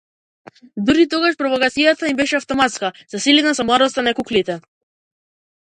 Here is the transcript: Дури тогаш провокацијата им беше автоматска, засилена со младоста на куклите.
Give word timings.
Дури 0.87 1.03
тогаш 1.11 1.35
провокацијата 1.41 2.09
им 2.13 2.17
беше 2.21 2.39
автоматска, 2.39 2.91
засилена 3.15 3.55
со 3.61 3.67
младоста 3.71 4.09
на 4.09 4.15
куклите. 4.23 4.61